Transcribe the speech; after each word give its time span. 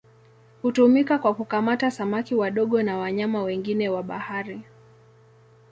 Hutumika 0.61 1.17
kwa 1.19 1.33
kukamata 1.33 1.91
samaki 1.91 2.35
wadogo 2.35 2.83
na 2.83 2.97
wanyama 2.97 3.43
wengine 3.43 3.89
wa 3.89 4.03
bahari. 4.03 4.61